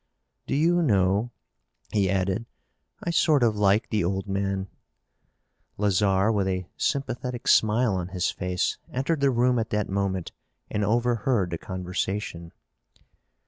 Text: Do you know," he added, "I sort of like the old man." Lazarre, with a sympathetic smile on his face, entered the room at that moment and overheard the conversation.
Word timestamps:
Do 0.47 0.55
you 0.55 0.81
know," 0.81 1.29
he 1.91 2.09
added, 2.09 2.47
"I 3.03 3.11
sort 3.11 3.43
of 3.43 3.55
like 3.55 3.91
the 3.91 4.03
old 4.03 4.27
man." 4.27 4.67
Lazarre, 5.77 6.31
with 6.31 6.47
a 6.47 6.65
sympathetic 6.75 7.47
smile 7.47 7.93
on 7.93 8.07
his 8.07 8.31
face, 8.31 8.79
entered 8.91 9.19
the 9.19 9.29
room 9.29 9.59
at 9.59 9.69
that 9.69 9.89
moment 9.89 10.31
and 10.71 10.83
overheard 10.83 11.51
the 11.51 11.59
conversation. 11.59 12.51